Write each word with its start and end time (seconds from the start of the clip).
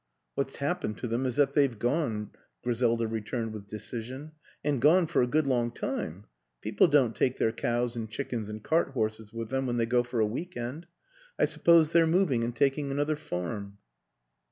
""What's 0.33 0.55
happened 0.55 0.97
to 0.97 1.07
them 1.07 1.27
is 1.27 1.35
that 1.35 1.53
they've 1.53 1.77
gone," 1.77 2.31
Griselda 2.63 3.05
returned 3.07 3.53
with 3.53 3.67
decision." 3.67 4.31
And 4.65 4.81
gone 4.81 5.05
for 5.05 5.21
a 5.21 5.27
good 5.27 5.45
long 5.45 5.69
time 5.69 6.25
people 6.59 6.87
don't 6.87 7.15
take 7.15 7.37
their 7.37 7.51
cows 7.51 7.95
and 7.95 8.09
chickens 8.09 8.49
and 8.49 8.63
cart 8.63 8.93
horses 8.93 9.31
with 9.31 9.49
them 9.49 9.67
when 9.67 9.77
they 9.77 9.85
go 9.85 10.01
for 10.01 10.19
a 10.19 10.25
week 10.25 10.57
end. 10.57 10.87
I 11.37 11.45
suppose 11.45 11.91
they're 11.91 12.07
moving 12.07 12.43
and 12.43 12.55
taking 12.55 12.89
another 12.89 13.15
farm." 13.15 13.77